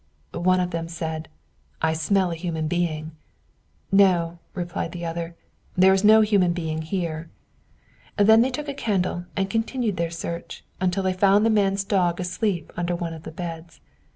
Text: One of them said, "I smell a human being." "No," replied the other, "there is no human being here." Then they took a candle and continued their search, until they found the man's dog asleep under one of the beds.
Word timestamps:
One 0.33 0.59
of 0.59 0.71
them 0.71 0.87
said, 0.87 1.29
"I 1.79 1.93
smell 1.93 2.31
a 2.31 2.35
human 2.35 2.67
being." 2.67 3.11
"No," 3.91 4.39
replied 4.55 4.93
the 4.93 5.05
other, 5.05 5.35
"there 5.77 5.93
is 5.93 6.03
no 6.03 6.21
human 6.21 6.53
being 6.53 6.81
here." 6.81 7.29
Then 8.17 8.41
they 8.41 8.49
took 8.49 8.67
a 8.67 8.73
candle 8.73 9.25
and 9.37 9.47
continued 9.47 9.97
their 9.97 10.09
search, 10.09 10.63
until 10.79 11.03
they 11.03 11.13
found 11.13 11.45
the 11.45 11.51
man's 11.51 11.83
dog 11.83 12.19
asleep 12.19 12.73
under 12.75 12.95
one 12.95 13.13
of 13.13 13.21
the 13.21 13.31
beds. 13.31 13.79